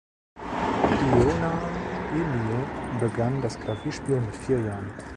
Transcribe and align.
Ioana 0.95 1.61
Ilie 2.15 2.63
begann 2.99 3.39
das 3.43 3.59
Klavierspiel 3.59 4.19
mit 4.19 4.35
vier 4.35 4.59
Jahren. 4.59 4.91